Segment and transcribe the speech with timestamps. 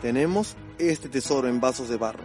[0.00, 2.24] Tenemos este tesoro en vasos de barro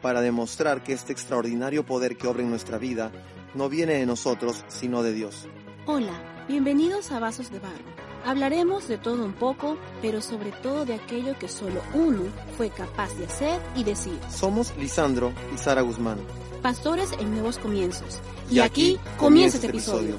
[0.00, 3.12] para demostrar que este extraordinario poder que obra en nuestra vida
[3.54, 5.46] no viene de nosotros, sino de Dios.
[5.86, 7.84] Hola, bienvenidos a Vasos de Barro.
[8.24, 12.22] Hablaremos de todo un poco, pero sobre todo de aquello que solo uno
[12.56, 14.18] fue capaz de hacer y decir.
[14.30, 16.18] Somos Lisandro y Sara Guzmán.
[16.62, 18.20] Pastores en nuevos comienzos.
[18.50, 20.16] Y, aquí comienza este episodio.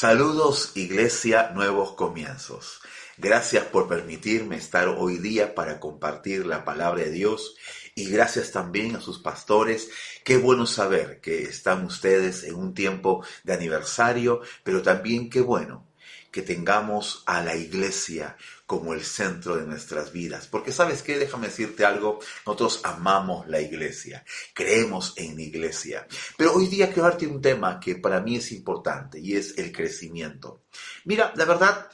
[0.00, 2.80] Saludos Iglesia Nuevos Comienzos.
[3.16, 7.56] Gracias por permitirme estar hoy día para compartir la palabra de Dios
[7.96, 9.90] y gracias también a sus pastores.
[10.24, 15.88] Qué bueno saber que están ustedes en un tiempo de aniversario, pero también qué bueno
[16.30, 18.36] que tengamos a la iglesia
[18.68, 20.46] como el centro de nuestras vidas.
[20.46, 24.22] Porque sabes qué, déjame decirte algo, nosotros amamos la iglesia,
[24.52, 26.06] creemos en la iglesia.
[26.36, 29.72] Pero hoy día quiero darte un tema que para mí es importante y es el
[29.72, 30.64] crecimiento.
[31.06, 31.88] Mira, la verdad,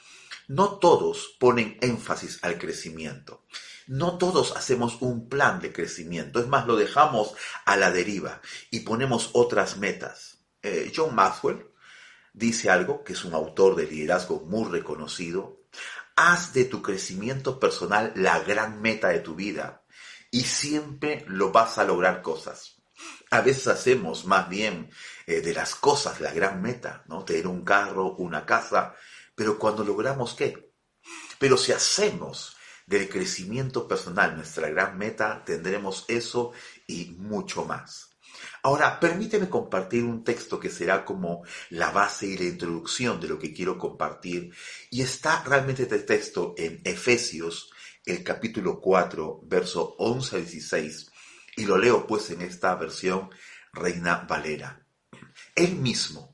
[0.49, 3.45] no todos ponen énfasis al crecimiento.
[3.87, 7.35] No todos hacemos un plan de crecimiento, es más, lo dejamos
[7.67, 8.41] a la deriva
[8.73, 10.41] y ponemos otras metas.
[10.61, 11.69] Eh, John Maxwell
[12.33, 15.64] dice algo, que es un autor de liderazgo muy reconocido,
[16.17, 19.85] haz de tu crecimiento personal la gran meta de tu vida
[20.31, 22.83] y siempre lo vas a lograr cosas.
[23.31, 24.91] A veces hacemos más bien
[25.27, 27.25] eh, de las cosas la gran meta, ¿no?
[27.25, 28.95] Tener un carro, una casa,
[29.35, 30.73] pero cuando logramos qué?
[31.39, 36.53] Pero si hacemos del crecimiento personal, nuestra gran meta, tendremos eso
[36.87, 38.14] y mucho más.
[38.67, 43.39] Ahora, permíteme compartir un texto que será como la base y la introducción de lo
[43.39, 44.55] que quiero compartir.
[44.91, 47.71] Y está realmente este texto en Efesios,
[48.07, 51.11] el capítulo 4, verso 11 a 16.
[51.59, 53.29] Y lo leo pues en esta versión
[53.75, 54.87] Reina Valera.
[55.55, 56.34] Él mismo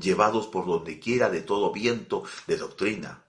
[0.00, 3.24] llevados por donde quiera de todo viento de doctrina,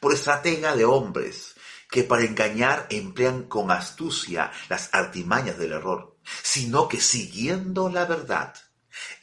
[0.00, 1.54] por estratega de hombres
[1.90, 8.54] que para engañar emplean con astucia las artimañas del error, sino que siguiendo la verdad,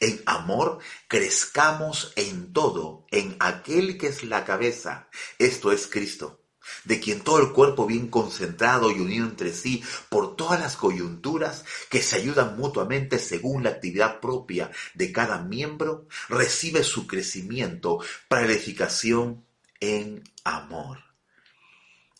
[0.00, 0.78] en amor
[1.08, 6.37] crezcamos en todo, en aquel que es la cabeza, esto es Cristo
[6.84, 11.64] de quien todo el cuerpo bien concentrado y unido entre sí por todas las coyunturas
[11.90, 17.98] que se ayudan mutuamente según la actividad propia de cada miembro, recibe su crecimiento
[18.28, 19.44] para la edificación
[19.80, 21.08] en amor.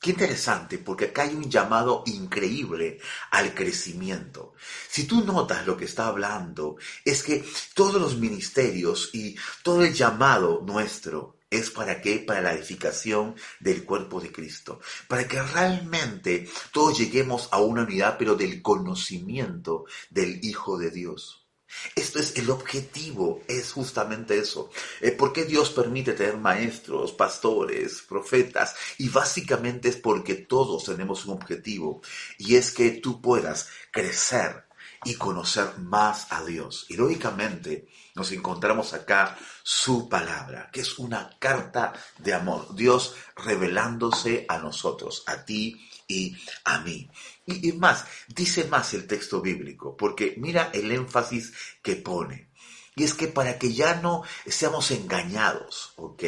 [0.00, 3.00] Qué interesante, porque acá hay un llamado increíble
[3.32, 4.54] al crecimiento.
[4.88, 7.44] Si tú notas lo que está hablando, es que
[7.74, 12.18] todos los ministerios y todo el llamado nuestro ¿Es para qué?
[12.18, 14.80] Para la edificación del cuerpo de Cristo.
[15.08, 21.48] Para que realmente todos lleguemos a una unidad, pero del conocimiento del Hijo de Dios.
[21.94, 24.70] Esto es el objetivo, es justamente eso.
[25.00, 28.74] Eh, ¿Por qué Dios permite tener maestros, pastores, profetas?
[28.98, 32.00] Y básicamente es porque todos tenemos un objetivo
[32.38, 34.67] y es que tú puedas crecer
[35.04, 36.86] y conocer más a Dios.
[36.88, 42.74] Y lógicamente nos encontramos acá su palabra, que es una carta de amor.
[42.74, 47.08] Dios revelándose a nosotros, a ti y a mí.
[47.46, 52.48] Y, más, dice más el texto bíblico, porque mira el énfasis que pone.
[52.96, 56.24] Y es que para que ya no seamos engañados, ¿ok?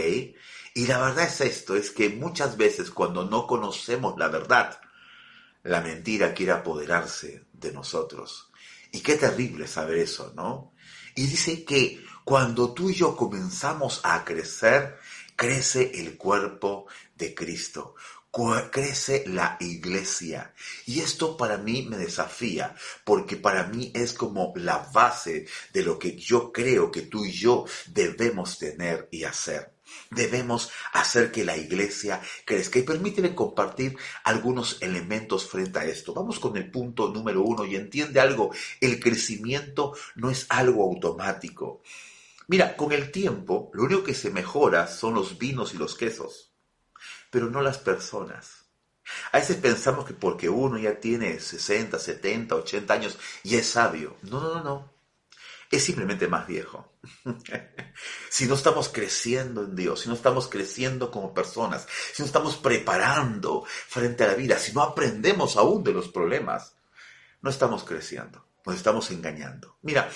[0.74, 4.80] Y la verdad es esto, es que muchas veces cuando no conocemos la verdad,
[5.64, 8.49] la mentira quiere apoderarse de nosotros.
[8.92, 10.72] Y qué terrible saber eso, ¿no?
[11.14, 14.98] Y dice que cuando tú y yo comenzamos a crecer,
[15.36, 16.86] crece el cuerpo
[17.16, 17.94] de Cristo,
[18.70, 20.54] crece la iglesia.
[20.86, 22.74] Y esto para mí me desafía,
[23.04, 27.32] porque para mí es como la base de lo que yo creo que tú y
[27.32, 29.74] yo debemos tener y hacer.
[30.10, 32.78] Debemos hacer que la iglesia crezca.
[32.78, 36.14] Y permíteme compartir algunos elementos frente a esto.
[36.14, 38.50] Vamos con el punto número uno y entiende algo.
[38.80, 41.82] El crecimiento no es algo automático.
[42.48, 46.52] Mira, con el tiempo, lo único que se mejora son los vinos y los quesos,
[47.30, 48.64] pero no las personas.
[49.32, 54.16] A veces pensamos que porque uno ya tiene 60, 70, 80 años y es sabio.
[54.22, 54.89] No, no, no.
[55.76, 56.92] Es simplemente más viejo.
[58.28, 62.56] si no estamos creciendo en Dios, si no estamos creciendo como personas, si no estamos
[62.56, 66.74] preparando frente a la vida, si no aprendemos aún de los problemas,
[67.40, 69.78] no estamos creciendo, nos estamos engañando.
[69.82, 70.10] Mira,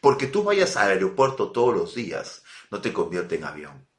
[0.00, 3.89] porque tú vayas al aeropuerto todos los días, no te convierte en avión.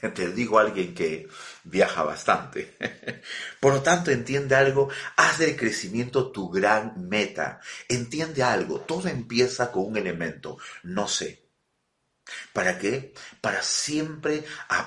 [0.14, 1.28] Te digo a alguien que
[1.64, 2.76] viaja bastante.
[3.60, 7.60] Por lo tanto, entiende algo, haz del crecimiento tu gran meta.
[7.88, 11.47] Entiende algo, todo empieza con un elemento, no sé.
[12.52, 13.12] ¿Para qué?
[13.40, 14.44] Para siempre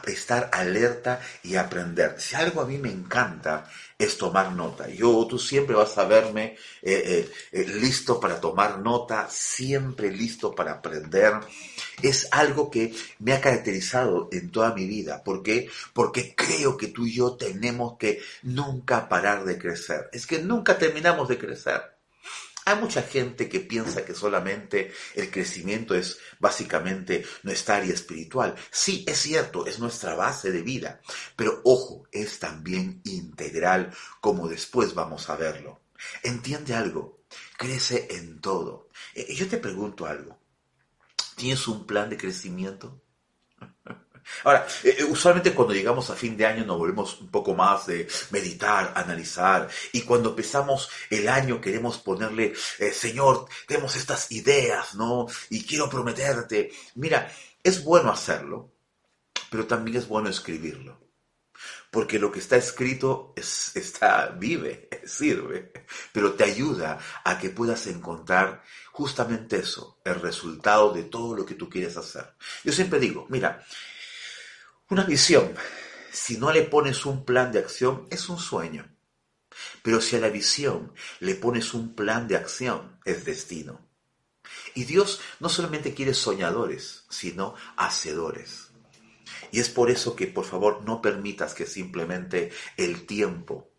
[0.07, 2.15] estar alerta y aprender.
[2.19, 4.89] Si algo a mí me encanta es tomar nota.
[4.89, 10.55] Yo, tú siempre vas a verme eh, eh, eh, listo para tomar nota, siempre listo
[10.55, 11.33] para aprender.
[12.01, 15.23] Es algo que me ha caracterizado en toda mi vida.
[15.23, 15.69] ¿Por qué?
[15.93, 20.09] Porque creo que tú y yo tenemos que nunca parar de crecer.
[20.11, 21.90] Es que nunca terminamos de crecer.
[22.71, 28.55] Hay mucha gente que piensa que solamente el crecimiento es básicamente nuestra área espiritual.
[28.71, 31.01] Sí, es cierto, es nuestra base de vida,
[31.35, 35.81] pero ojo, es también integral, como después vamos a verlo.
[36.23, 37.19] Entiende algo,
[37.57, 38.87] crece en todo.
[39.15, 40.39] Eh, yo te pregunto algo,
[41.35, 43.01] ¿tienes un plan de crecimiento?
[44.43, 47.87] Ahora, eh, eh, usualmente cuando llegamos a fin de año nos volvemos un poco más
[47.87, 54.95] de meditar, analizar, y cuando empezamos el año queremos ponerle, eh, Señor, tenemos estas ideas,
[54.95, 55.27] ¿no?
[55.49, 56.71] Y quiero prometerte.
[56.95, 57.31] Mira,
[57.63, 58.71] es bueno hacerlo,
[59.49, 60.99] pero también es bueno escribirlo.
[61.91, 65.71] Porque lo que está escrito es, está, vive, sirve,
[66.13, 71.55] pero te ayuda a que puedas encontrar justamente eso, el resultado de todo lo que
[71.55, 72.33] tú quieres hacer.
[72.63, 73.63] Yo siempre digo, mira,
[74.91, 75.53] una visión,
[76.11, 78.93] si no le pones un plan de acción, es un sueño.
[79.81, 83.87] Pero si a la visión le pones un plan de acción, es destino.
[84.75, 88.71] Y Dios no solamente quiere soñadores, sino hacedores.
[89.51, 93.71] Y es por eso que, por favor, no permitas que simplemente el tiempo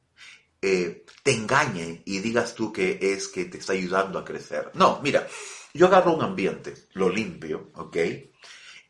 [0.62, 4.70] eh, te engañe y digas tú que es que te está ayudando a crecer.
[4.72, 5.28] No, mira,
[5.74, 7.96] yo agarro un ambiente, lo limpio, ¿ok?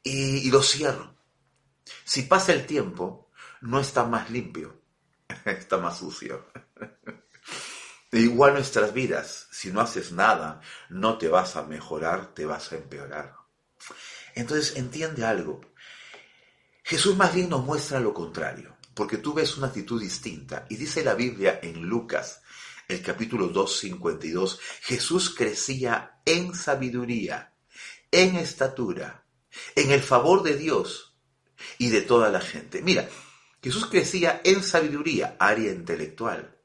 [0.04, 1.12] y lo cierro.
[2.04, 3.30] Si pasa el tiempo,
[3.60, 4.80] no está más limpio,
[5.44, 6.46] está más sucio.
[8.12, 10.60] Igual nuestras vidas, si no haces nada,
[10.90, 13.36] no te vas a mejorar, te vas a empeorar.
[14.34, 15.62] Entonces entiende algo.
[16.82, 20.66] Jesús más bien nos muestra lo contrario, porque tú ves una actitud distinta.
[20.68, 22.42] Y dice la Biblia en Lucas,
[22.88, 27.54] el capítulo 2, 52, Jesús crecía en sabiduría,
[28.10, 29.24] en estatura,
[29.74, 31.11] en el favor de Dios
[31.78, 32.82] y de toda la gente.
[32.82, 33.08] Mira,
[33.62, 36.56] Jesús crecía en sabiduría, área intelectual,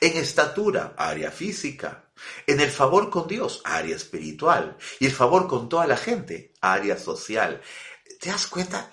[0.00, 2.10] en estatura, área física,
[2.46, 6.98] en el favor con Dios, área espiritual, y el favor con toda la gente, área
[6.98, 7.60] social.
[8.20, 8.92] ¿Te das cuenta?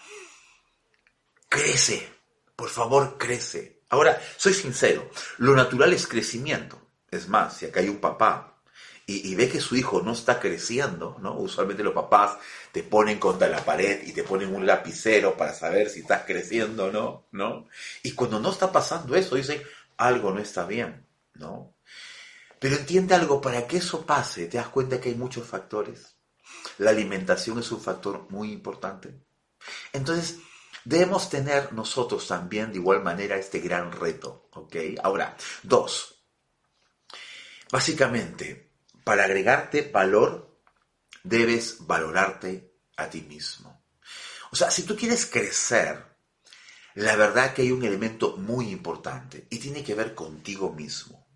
[1.48, 2.08] Crece,
[2.56, 3.82] por favor, crece.
[3.90, 6.80] Ahora, soy sincero, lo natural es crecimiento.
[7.10, 8.59] Es más, si acá hay un papá
[9.12, 11.34] y, ve que su hijo no está creciendo, ¿no?
[11.36, 12.38] Usualmente los papás
[12.72, 16.86] te ponen contra la pared y te ponen un lapicero para saber si estás creciendo
[16.86, 17.68] o no, ¿no?
[18.04, 19.64] Y cuando no está pasando eso, dicen,
[19.98, 21.74] algo no está bien, ¿no?
[22.60, 26.16] Pero entiende algo, para que eso pase, te das cuenta que hay muchos factores.
[26.78, 29.16] La alimentación es un factor muy importante.
[29.92, 30.38] Entonces,
[30.86, 34.76] debemos tener nosotros también de igual manera este gran reto, ¿ok?
[35.02, 36.16] Ahora, dos.
[37.72, 38.69] Básicamente,
[39.10, 40.62] para agregarte valor,
[41.24, 43.84] debes valorarte a ti mismo.
[44.52, 46.06] O sea, si tú quieres crecer,
[46.94, 51.28] la verdad que hay un elemento muy importante y tiene que ver contigo mismo.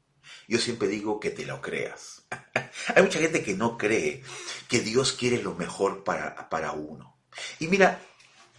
[0.48, 2.28] Yo siempre digo que te lo creas.
[2.96, 4.22] hay mucha gente que no cree
[4.68, 7.18] que Dios quiere lo mejor para, para uno.
[7.58, 8.00] Y mira,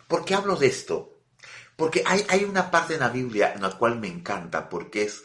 [0.09, 1.21] ¿por qué hablo de esto?
[1.77, 5.23] Porque hay, hay una parte en la Biblia en la cual me encanta, porque es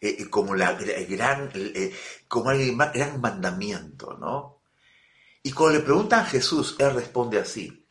[0.00, 1.94] eh, eh, como la gran, eh,
[2.26, 4.62] como el gran mandamiento, ¿no?
[5.42, 7.86] Y cuando le preguntan a Jesús, él responde así,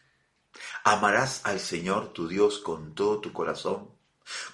[0.83, 3.91] amarás al Señor tu Dios con todo tu corazón,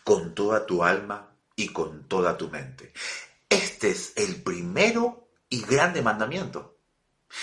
[0.03, 2.93] con toda tu alma y con toda tu mente.
[3.49, 6.79] Este es el primero y grande mandamiento.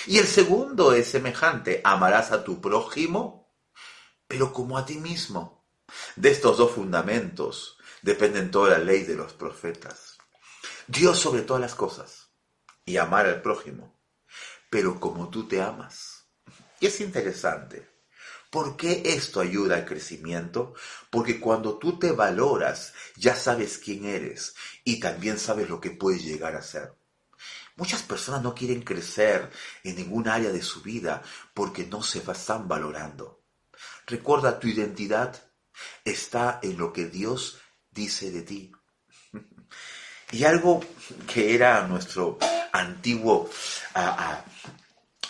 [0.06, 3.50] Y el segundo es semejante, amarás a tu prójimo,
[4.26, 5.64] pero como a ti mismo.
[6.16, 10.18] De estos dos fundamentos dependen toda la ley de los profetas.
[10.86, 12.30] Dios sobre todas las cosas
[12.84, 13.98] y amar al prójimo,
[14.68, 16.26] pero como tú te amas.
[16.80, 17.88] Y es interesante.
[18.50, 20.74] ¿Por qué esto ayuda al crecimiento?
[21.08, 24.54] Porque cuando tú te valoras, ya sabes quién eres
[24.84, 26.94] y también sabes lo que puedes llegar a ser.
[27.76, 29.50] Muchas personas no quieren crecer
[29.84, 31.22] en ningún área de su vida
[31.54, 33.42] porque no se están valorando.
[34.06, 35.50] Recuerda, tu identidad
[36.04, 37.61] está en lo que Dios
[37.92, 38.72] dice de ti.
[40.32, 40.80] Y algo
[41.26, 42.38] que era nuestro
[42.72, 43.50] antiguo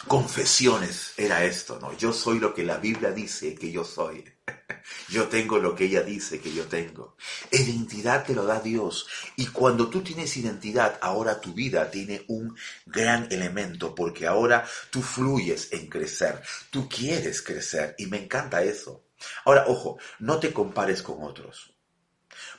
[0.07, 1.97] confesiones era esto, ¿no?
[1.97, 4.25] Yo soy lo que la Biblia dice que yo soy.
[5.09, 7.17] Yo tengo lo que ella dice que yo tengo.
[7.51, 9.07] Identidad te lo da Dios.
[9.37, 15.01] Y cuando tú tienes identidad, ahora tu vida tiene un gran elemento, porque ahora tú
[15.01, 16.43] fluyes en crecer.
[16.71, 17.95] Tú quieres crecer.
[17.97, 19.05] Y me encanta eso.
[19.45, 21.72] Ahora, ojo, no te compares con otros.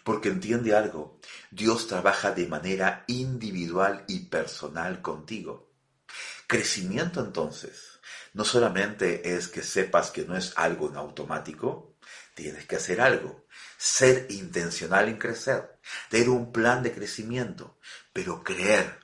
[0.04, 1.20] Porque entiende algo,
[1.52, 5.72] Dios trabaja de manera individual y personal contigo.
[6.48, 8.00] Crecimiento entonces,
[8.34, 11.96] no solamente es que sepas que no es algo en automático,
[12.34, 13.46] tienes que hacer algo,
[13.78, 17.80] ser intencional en crecer, tener un plan de crecimiento,
[18.12, 19.00] pero creer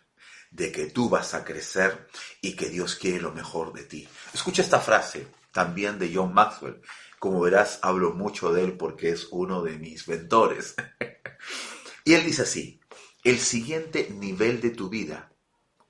[0.52, 2.08] de que tú vas a crecer
[2.42, 4.08] y que Dios quiere lo mejor de ti.
[4.34, 6.82] Escucha esta frase también de John Maxwell.
[7.20, 10.76] Como verás, hablo mucho de él porque es uno de mis mentores.
[12.06, 12.80] y él dice así,
[13.24, 15.34] el siguiente nivel de tu vida,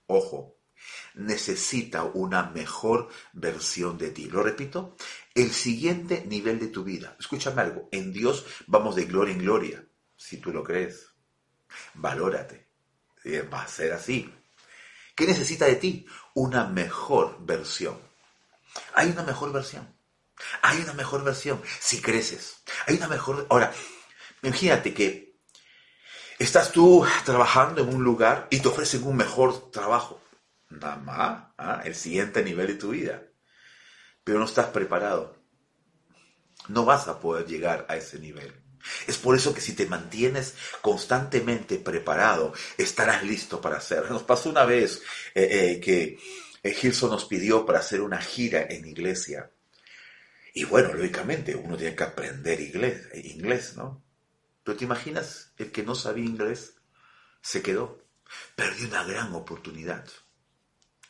[0.08, 0.58] ojo,
[1.14, 4.26] necesita una mejor versión de ti.
[4.26, 4.96] Lo repito,
[5.36, 7.16] el siguiente nivel de tu vida.
[7.20, 11.12] Escúchame algo, en Dios vamos de gloria en gloria, si tú lo crees.
[11.94, 12.70] Valórate.
[13.54, 14.34] Va a ser así.
[15.16, 16.06] ¿Qué necesita de ti?
[16.34, 18.00] Una mejor versión.
[18.96, 19.99] Hay una mejor versión.
[20.62, 22.64] Hay una mejor versión si creces.
[22.88, 23.46] Hay una mejor...
[23.50, 23.72] Ahora,
[24.42, 25.36] imagínate que
[26.38, 30.22] estás tú trabajando en un lugar y te ofrecen un mejor trabajo
[30.70, 31.82] nada más, ¿ah?
[31.84, 33.24] el siguiente nivel de tu vida.
[34.24, 35.36] Pero no estás preparado.
[36.68, 38.54] No vas a poder llegar a ese nivel.
[39.08, 44.10] Es por eso que si te mantienes constantemente preparado, estarás listo para hacerlo.
[44.10, 45.02] Nos pasó una vez
[45.36, 46.20] eh, eh, que
[46.64, 49.52] eh, Gilson nos pidió para hacer una gira en iglesia.
[50.54, 54.04] Y bueno, lógicamente uno tiene que aprender inglés, inglés, ¿no?
[54.64, 56.76] Pero te imaginas, el que no sabía inglés
[57.42, 58.06] se quedó.
[58.56, 60.08] Perdió una gran oportunidad.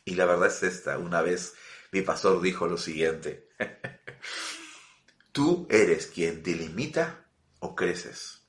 [0.05, 0.97] Y la verdad es esta.
[0.97, 1.53] Una vez
[1.91, 3.49] mi pastor dijo lo siguiente.
[5.31, 7.25] Tú eres quien te limita
[7.59, 8.41] o creces.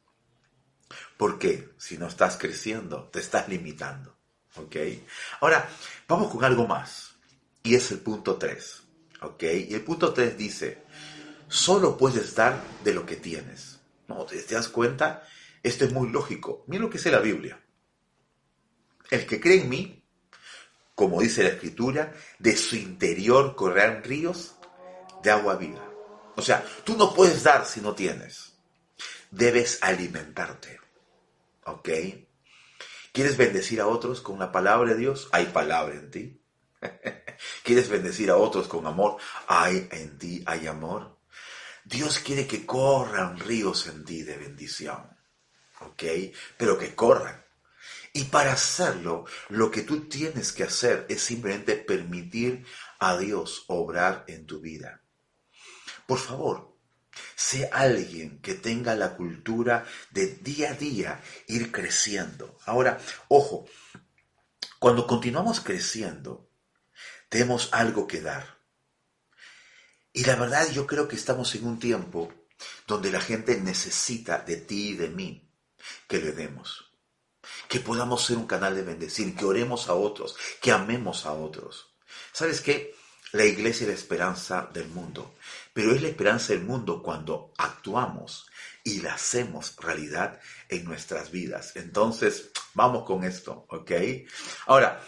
[1.16, 1.74] ¿Por qué?
[1.78, 4.16] Si no estás creciendo, te estás limitando.
[4.56, 4.76] ¿Ok?
[5.40, 5.68] Ahora,
[6.08, 7.14] vamos con algo más.
[7.62, 8.79] Y es el punto 3.
[9.22, 9.42] ¿Ok?
[9.42, 10.82] Y el punto 3 dice,
[11.48, 13.80] solo puedes dar de lo que tienes.
[14.08, 14.24] ¿No?
[14.24, 15.26] ¿Te, das cuenta?
[15.62, 16.64] Esto es muy lógico.
[16.66, 17.60] Mira lo que dice la Biblia.
[19.10, 20.04] El que cree en mí,
[20.94, 24.54] como dice la escritura, de su interior correrán ríos
[25.22, 25.86] de agua viva.
[26.36, 28.54] O sea, tú no puedes dar si no tienes.
[29.30, 30.80] Debes alimentarte.
[31.64, 31.88] ¿Ok?
[33.12, 35.28] ¿Quieres bendecir a otros con la palabra de Dios?
[35.32, 36.40] Hay palabra en ti.
[37.62, 39.16] ¿Quieres bendecir a otros con amor?
[39.46, 41.18] Hay en ti, hay amor.
[41.84, 45.16] Dios quiere que corran ríos en ti de bendición.
[45.80, 46.04] ¿Ok?
[46.56, 47.44] Pero que corran.
[48.12, 52.66] Y para hacerlo, lo que tú tienes que hacer es simplemente permitir
[52.98, 55.02] a Dios obrar en tu vida.
[56.06, 56.76] Por favor,
[57.36, 62.58] sé alguien que tenga la cultura de día a día ir creciendo.
[62.66, 63.66] Ahora, ojo,
[64.80, 66.49] cuando continuamos creciendo,
[67.30, 68.58] tenemos algo que dar.
[70.12, 72.30] Y la verdad yo creo que estamos en un tiempo
[72.86, 75.50] donde la gente necesita de ti y de mí
[76.06, 76.90] que le demos
[77.68, 81.88] que podamos ser un canal de bendecir, que oremos a otros, que amemos a otros.
[82.32, 82.94] ¿Sabes qué?
[83.32, 85.36] La iglesia es la esperanza del mundo,
[85.72, 88.46] pero es la esperanza del mundo cuando actuamos
[88.82, 91.76] y la hacemos realidad en nuestras vidas.
[91.76, 93.92] Entonces, vamos con esto, ¿ok?
[94.66, 95.00] Ahora,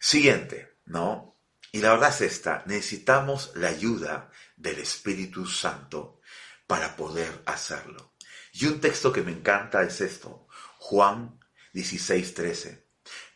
[0.00, 1.38] siguiente, ¿no?
[1.72, 6.20] Y la verdad es esta, necesitamos la ayuda del Espíritu Santo
[6.66, 8.14] para poder hacerlo.
[8.52, 11.38] Y un texto que me encanta es esto, Juan
[11.72, 12.86] 16:13.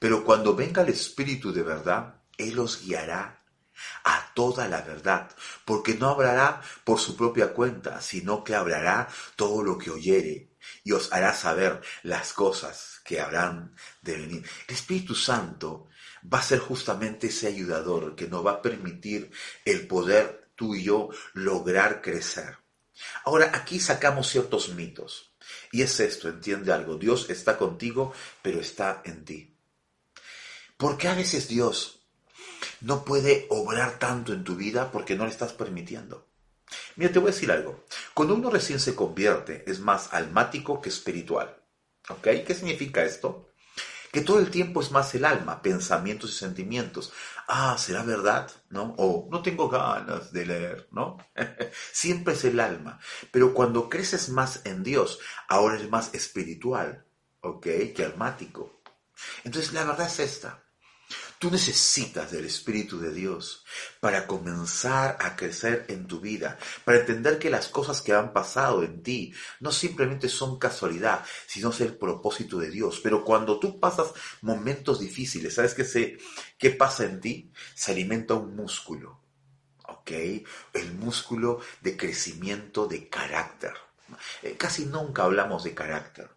[0.01, 3.45] Pero cuando venga el Espíritu de verdad, Él os guiará
[4.05, 5.31] a toda la verdad,
[5.65, 10.93] porque no hablará por su propia cuenta, sino que hablará todo lo que oyere y
[10.93, 14.49] os hará saber las cosas que habrán de venir.
[14.69, 15.89] El Espíritu Santo
[16.33, 19.31] va a ser justamente ese ayudador que nos va a permitir
[19.65, 22.59] el poder tú y yo lograr crecer.
[23.25, 25.35] Ahora, aquí sacamos ciertos mitos.
[25.73, 29.57] Y es esto, entiende algo, Dios está contigo, pero está en ti.
[30.77, 32.01] ¿Por qué a veces Dios
[32.81, 36.27] no puede obrar tanto en tu vida porque no le estás permitiendo?
[36.97, 37.85] Mira, te voy a decir algo.
[38.15, 41.57] Cuando uno recién se convierte, es más almático que espiritual.
[42.09, 42.29] ¿Ok?
[42.47, 43.51] ¿Qué significa esto?
[44.15, 47.13] Que todo el tiempo es más el alma, pensamientos y sentimientos.
[47.49, 48.49] Ah, ¿será verdad?
[48.71, 48.95] ¿No?
[48.97, 51.19] O no tengo ganas de leer, ¿no?
[51.93, 53.01] Siempre es el alma.
[53.33, 55.19] Pero cuando creces más en Dios,
[55.49, 57.05] ahora es más espiritual,
[57.41, 57.67] ¿ok?
[57.93, 58.81] Que almático.
[59.43, 60.64] Entonces la verdad es esta.
[61.45, 63.67] Tú necesitas del Espíritu de Dios
[64.01, 68.83] para comenzar a crecer en tu vida, para entender que las cosas que han pasado
[68.83, 72.99] en ti no simplemente son casualidad, sino es el propósito de Dios.
[73.03, 76.17] Pero cuando tú pasas momentos difíciles, ¿sabes qué, se,
[76.57, 77.53] qué pasa en ti?
[77.75, 79.21] Se alimenta un músculo,
[79.87, 80.13] ¿ok?
[80.73, 83.75] El músculo de crecimiento de carácter.
[84.43, 86.31] Eh, casi nunca hablamos de carácter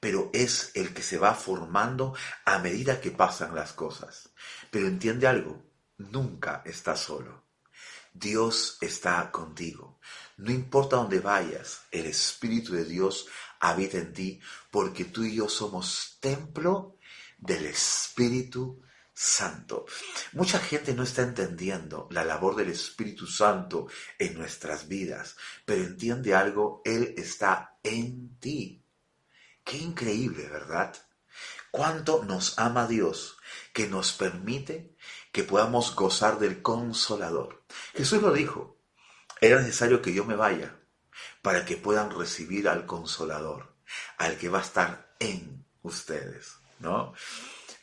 [0.00, 2.14] pero es el que se va formando
[2.44, 4.30] a medida que pasan las cosas.
[4.70, 5.64] Pero entiende algo,
[5.96, 7.44] nunca estás solo.
[8.12, 10.00] Dios está contigo.
[10.36, 13.26] No importa dónde vayas, el Espíritu de Dios
[13.60, 14.40] habita en ti
[14.70, 16.96] porque tú y yo somos templo
[17.38, 19.84] del Espíritu Santo.
[20.32, 26.34] Mucha gente no está entendiendo la labor del Espíritu Santo en nuestras vidas, pero entiende
[26.34, 28.77] algo, Él está en ti.
[29.68, 30.96] Qué increíble, ¿verdad?
[31.70, 33.36] Cuánto nos ama Dios
[33.74, 34.96] que nos permite
[35.30, 37.64] que podamos gozar del consolador.
[37.92, 38.78] Jesús lo dijo,
[39.42, 40.74] era necesario que yo me vaya
[41.42, 43.76] para que puedan recibir al consolador,
[44.16, 47.12] al que va a estar en ustedes, ¿no?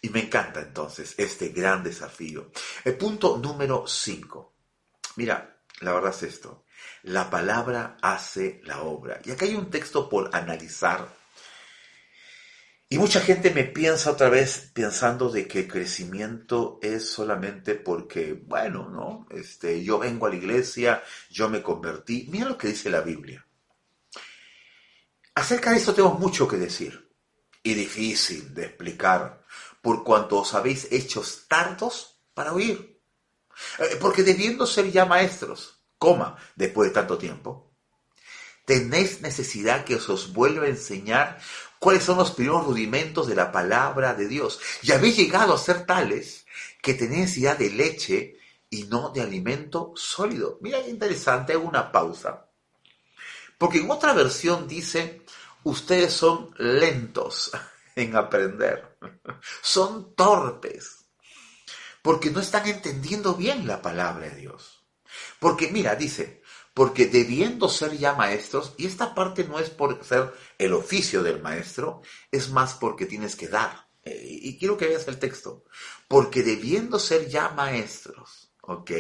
[0.02, 2.50] Y me encanta entonces este gran desafío.
[2.84, 4.56] El punto número 5.
[5.18, 6.66] Mira, la verdad es esto.
[7.04, 9.22] La palabra hace la obra.
[9.24, 11.25] Y acá hay un texto por analizar
[12.88, 18.34] y mucha gente me piensa otra vez pensando de que el crecimiento es solamente porque,
[18.34, 19.28] bueno, ¿no?
[19.32, 22.28] Este, yo vengo a la iglesia, yo me convertí.
[22.30, 23.46] Mira lo que dice la Biblia.
[25.34, 27.12] Acerca de esto tengo mucho que decir
[27.64, 29.44] y difícil de explicar,
[29.82, 33.02] por cuanto os habéis hecho tardos para oír.
[33.80, 37.76] Eh, porque debiendo ser ya maestros, coma, después de tanto tiempo,
[38.66, 41.40] tenéis necesidad que os vuelva a enseñar
[41.80, 44.60] cuáles son los primeros rudimentos de la palabra de Dios.
[44.82, 46.46] Y habéis llegado a ser tales
[46.82, 48.38] que tenéis ya de leche
[48.70, 50.58] y no de alimento sólido.
[50.62, 52.48] Mira qué interesante, hago una pausa.
[53.58, 55.22] Porque en otra versión dice,
[55.64, 57.52] ustedes son lentos
[57.96, 58.98] en aprender,
[59.62, 61.06] son torpes,
[62.02, 64.84] porque no están entendiendo bien la palabra de Dios.
[65.40, 66.42] Porque mira, dice,
[66.76, 71.42] porque debiendo ser ya maestros, y esta parte no es por ser el oficio del
[71.42, 73.88] maestro, es más porque tienes que dar.
[74.04, 75.64] Eh, y quiero que veas el texto.
[76.10, 78.92] Porque debiendo ser ya maestros, ¿ok?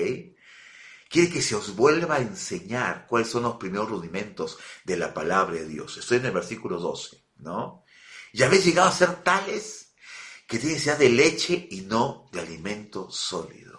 [1.09, 5.55] Quiere que se os vuelva a enseñar cuáles son los primeros rudimentos de la palabra
[5.55, 5.97] de Dios.
[5.97, 7.83] Estoy en el versículo 12, ¿no?
[8.31, 9.93] Y habéis llegado a ser tales
[10.47, 13.74] que tienes ya de leche y no de alimento sólido.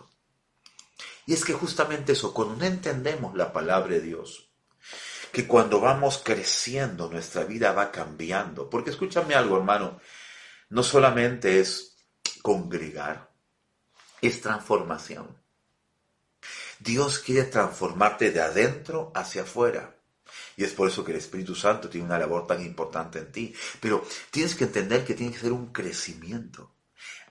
[1.27, 4.49] Y es que justamente eso, cuando no entendemos la palabra de Dios,
[5.33, 10.01] que cuando vamos creciendo nuestra vida va cambiando, porque escúchame algo hermano,
[10.71, 11.97] no solamente es
[12.43, 13.33] congregar,
[14.23, 15.37] es transformación.
[16.79, 19.97] Dios quiere transformarte de adentro hacia afuera.
[20.57, 23.55] Y es por eso que el Espíritu Santo tiene una labor tan importante en ti.
[23.81, 26.76] Pero tienes que entender que tiene que ser un crecimiento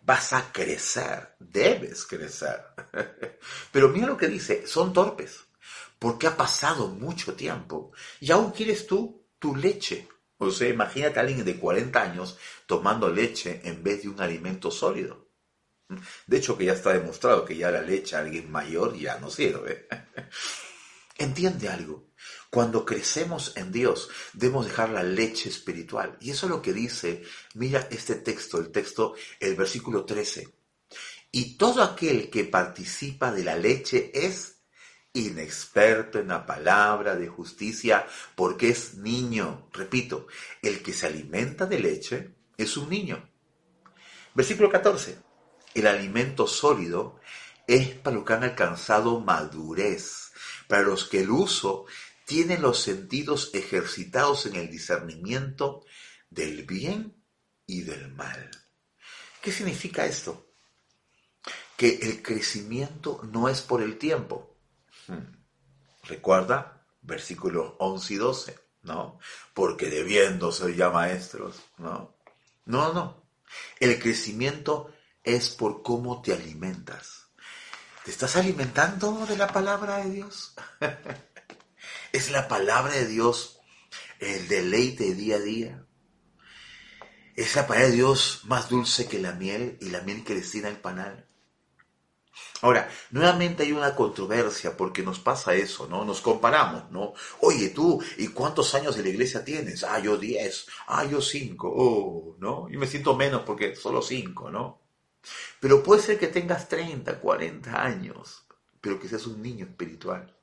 [0.05, 2.61] vas a crecer, debes crecer.
[3.71, 5.45] Pero mira lo que dice, son torpes,
[5.97, 10.07] porque ha pasado mucho tiempo y aún quieres tú tu leche.
[10.37, 12.37] O sea, imagínate a alguien de 40 años
[12.67, 15.29] tomando leche en vez de un alimento sólido.
[16.27, 19.29] De hecho, que ya está demostrado que ya la leche a alguien mayor ya no
[19.29, 19.87] sirve.
[21.17, 22.11] Entiende algo.
[22.49, 26.17] Cuando crecemos en Dios, debemos dejar la leche espiritual.
[26.21, 30.47] Y eso es lo que dice, mira este texto, el texto, el versículo 13.
[31.31, 34.55] Y todo aquel que participa de la leche es
[35.15, 38.05] inexperto en la palabra de justicia
[38.35, 39.69] porque es niño.
[39.73, 40.27] Repito,
[40.61, 43.29] el que se alimenta de leche es un niño.
[44.33, 45.17] Versículo 14.
[45.73, 47.19] El alimento sólido
[47.67, 50.31] es para los que han alcanzado madurez,
[50.67, 51.85] para los que el uso
[52.25, 55.85] tiene los sentidos ejercitados en el discernimiento
[56.29, 57.15] del bien
[57.65, 58.49] y del mal.
[59.41, 60.47] ¿Qué significa esto?
[61.77, 64.57] Que el crecimiento no es por el tiempo.
[65.07, 65.35] Hmm.
[66.03, 69.19] Recuerda versículos 11 y 12, ¿no?
[69.53, 72.17] Porque debiendo ser ya maestros, ¿no?
[72.65, 73.23] No, no.
[73.79, 74.91] El crecimiento
[75.23, 77.27] es por cómo te alimentas.
[78.03, 80.53] ¿Te estás alimentando de la palabra de Dios?
[82.11, 83.59] Es la palabra de Dios
[84.19, 85.85] el deleite día a día.
[87.35, 90.69] Es la palabra de Dios más dulce que la miel y la miel que destina
[90.69, 91.27] el panal.
[92.61, 96.03] Ahora, nuevamente hay una controversia porque nos pasa eso, ¿no?
[96.03, 97.13] Nos comparamos, ¿no?
[97.41, 99.83] Oye, tú, ¿y cuántos años de la iglesia tienes?
[99.83, 100.67] Ah, yo diez.
[100.87, 101.71] Ah, yo cinco.
[101.73, 102.67] Oh, ¿no?
[102.69, 104.81] Y me siento menos porque solo cinco, ¿no?
[105.59, 108.45] Pero puede ser que tengas 30, 40 años,
[108.81, 110.35] pero que seas un niño espiritual.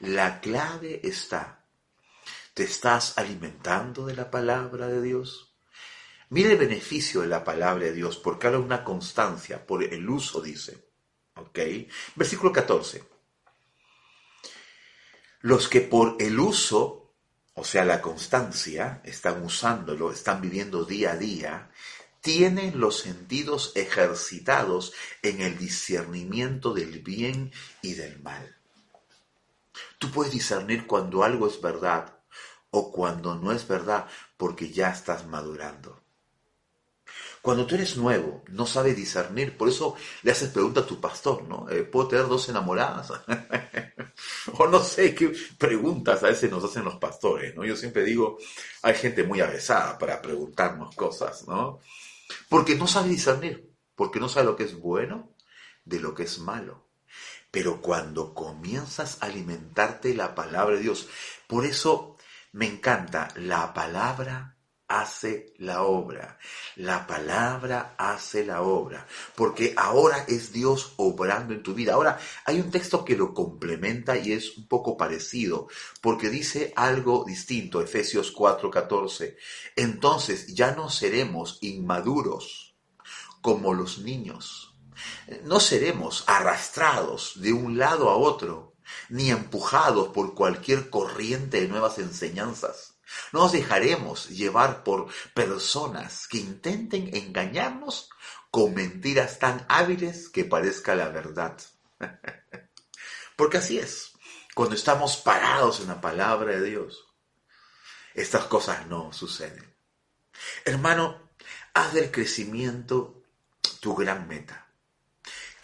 [0.00, 1.64] La clave está,
[2.52, 5.54] ¿te estás alimentando de la palabra de Dios?
[6.30, 10.40] Mire el beneficio de la palabra de Dios, porque habla una constancia, por el uso,
[10.40, 10.88] dice.
[11.36, 11.58] ¿Ok?
[12.16, 13.04] Versículo 14.
[15.40, 17.12] Los que por el uso,
[17.54, 21.70] o sea, la constancia, están usándolo, están viviendo día a día,
[22.20, 27.52] tienen los sentidos ejercitados en el discernimiento del bien
[27.82, 28.56] y del mal.
[30.04, 32.18] Tú puedes discernir cuando algo es verdad
[32.68, 35.98] o cuando no es verdad porque ya estás madurando.
[37.40, 41.44] Cuando tú eres nuevo, no sabes discernir, por eso le haces pregunta a tu pastor,
[41.44, 41.70] ¿no?
[41.70, 43.14] Eh, ¿Puedo tener dos enamoradas?
[44.58, 47.64] o no sé qué preguntas a veces nos hacen los pastores, ¿no?
[47.64, 48.36] Yo siempre digo,
[48.82, 51.78] hay gente muy avesada para preguntarnos cosas, ¿no?
[52.50, 55.34] Porque no sabe discernir, porque no sabe lo que es bueno
[55.82, 56.83] de lo que es malo.
[57.54, 61.06] Pero cuando comienzas a alimentarte la palabra de Dios,
[61.46, 62.16] por eso
[62.50, 64.56] me encanta la palabra
[64.88, 66.36] hace la obra.
[66.74, 69.06] La palabra hace la obra.
[69.36, 71.94] Porque ahora es Dios obrando en tu vida.
[71.94, 75.68] Ahora hay un texto que lo complementa y es un poco parecido.
[76.00, 77.80] Porque dice algo distinto.
[77.80, 79.36] Efesios 4:14.
[79.76, 82.74] Entonces ya no seremos inmaduros
[83.40, 84.73] como los niños.
[85.44, 88.74] No seremos arrastrados de un lado a otro,
[89.08, 92.94] ni empujados por cualquier corriente de nuevas enseñanzas
[93.32, 98.10] no nos dejaremos llevar por personas que intenten engañarnos
[98.50, 101.56] con mentiras tan hábiles que parezca la verdad.
[103.36, 104.12] Porque así es.
[104.54, 107.06] Cuando estamos parados en la palabra de Dios,
[108.14, 109.74] estas cosas no suceden.
[110.64, 111.30] Hermano,
[111.72, 113.22] haz del crecimiento
[113.80, 114.63] tu gran meta.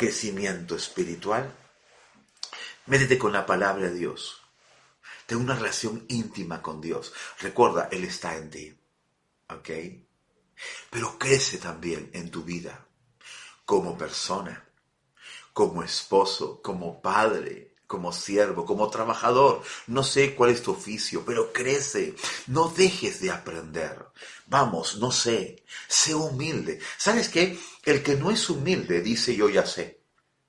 [0.00, 1.54] Crecimiento espiritual.
[2.86, 4.40] Métete con la palabra de Dios
[5.26, 7.12] Ten una relación íntima con Dios.
[7.38, 8.80] Recuerda, Él está en ti.
[9.50, 9.70] ¿Ok?
[10.90, 12.86] Pero crece también en tu vida
[13.66, 14.68] como persona,
[15.52, 19.62] como esposo, como padre, como siervo, como trabajador.
[19.88, 22.14] No sé cuál es tu oficio, pero crece.
[22.46, 24.06] No dejes de aprender.
[24.46, 25.64] Vamos, no sé.
[25.88, 26.78] Sé humilde.
[26.96, 27.58] ¿Sabes qué?
[27.84, 30.02] El que no es humilde dice yo ya sé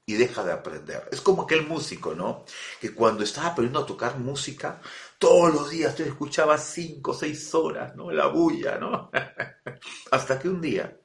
[0.06, 1.10] y deja de aprender.
[1.12, 2.46] Es como aquel músico, ¿no?
[2.80, 4.80] Que cuando estaba aprendiendo a tocar música,
[5.18, 8.12] todos los días tú escuchabas cinco seis horas, ¿no?
[8.12, 9.10] La bulla, ¿no?
[10.12, 10.96] Hasta que un día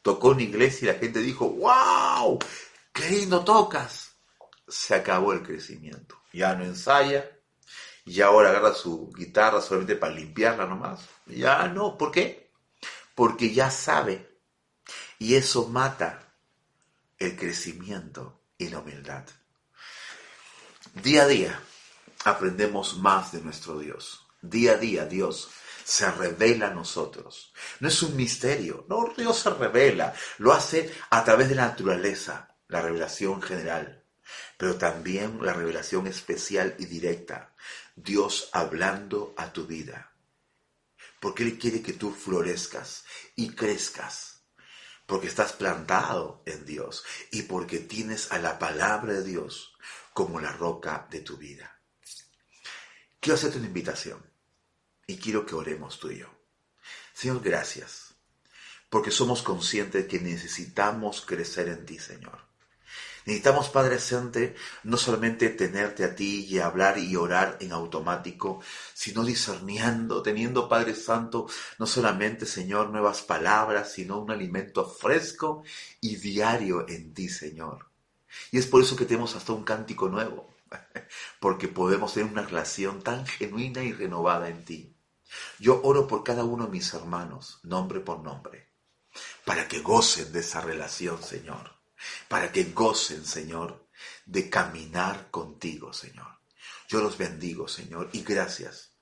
[0.00, 2.38] tocó en iglesia y la gente dijo, ¡Wow!
[2.92, 4.11] ¡Qué lindo tocas!
[4.68, 6.22] Se acabó el crecimiento.
[6.32, 7.30] Ya no ensaya,
[8.04, 11.00] y ahora agarra su guitarra solamente para limpiarla nomás.
[11.26, 12.50] Ya no, ¿por qué?
[13.14, 14.40] Porque ya sabe.
[15.18, 16.34] Y eso mata
[17.18, 19.24] el crecimiento y la humildad.
[20.94, 21.62] Día a día
[22.24, 24.26] aprendemos más de nuestro Dios.
[24.40, 25.50] Día a día Dios
[25.84, 27.52] se revela a nosotros.
[27.78, 32.56] No es un misterio, no, Dios se revela, lo hace a través de la naturaleza,
[32.68, 34.01] la revelación general,
[34.62, 37.52] pero también la revelación especial y directa,
[37.96, 40.12] Dios hablando a tu vida.
[41.18, 43.02] Porque Él quiere que tú florezcas
[43.34, 44.44] y crezcas
[45.04, 49.74] porque estás plantado en Dios y porque tienes a la palabra de Dios
[50.12, 51.80] como la roca de tu vida.
[53.18, 54.24] Quiero hacerte una invitación
[55.08, 56.28] y quiero que oremos tú y yo.
[57.12, 58.14] Señor, gracias,
[58.88, 62.51] porque somos conscientes de que necesitamos crecer en ti, Señor.
[63.24, 64.40] Necesitamos, Padre Santo,
[64.82, 68.60] no solamente tenerte a ti y hablar y orar en automático,
[68.94, 71.46] sino discerniendo, teniendo, Padre Santo,
[71.78, 75.62] no solamente, Señor, nuevas palabras, sino un alimento fresco
[76.00, 77.86] y diario en ti, Señor.
[78.50, 80.52] Y es por eso que tenemos hasta un cántico nuevo,
[81.40, 84.96] porque podemos tener una relación tan genuina y renovada en ti.
[85.60, 88.68] Yo oro por cada uno de mis hermanos, nombre por nombre,
[89.44, 91.81] para que gocen de esa relación, Señor
[92.28, 93.88] para que gocen, Señor,
[94.26, 96.40] de caminar contigo, Señor.
[96.88, 98.92] Yo los bendigo, Señor, y gracias,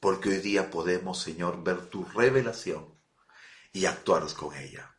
[0.00, 2.98] porque hoy día podemos, Señor, ver tu revelación
[3.72, 4.96] y actuar con ella.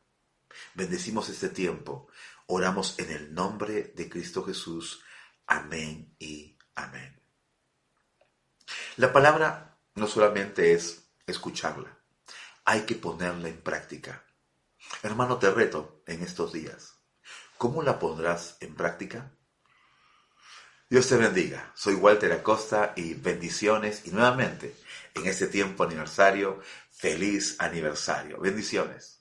[0.73, 2.07] Bendecimos este tiempo,
[2.47, 5.03] oramos en el nombre de Cristo Jesús.
[5.45, 7.21] Amén y amén.
[8.97, 11.99] La palabra no solamente es escucharla,
[12.65, 14.25] hay que ponerla en práctica.
[15.03, 16.98] Hermano, te reto en estos días.
[17.59, 19.33] ¿Cómo la pondrás en práctica?
[20.89, 21.73] Dios te bendiga.
[21.75, 24.03] Soy Walter Acosta y bendiciones.
[24.05, 24.73] Y nuevamente,
[25.13, 28.39] en este tiempo aniversario, feliz aniversario.
[28.39, 29.18] Bendiciones.